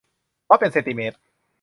[0.49, 1.17] วัดเป็นเซนติเมตร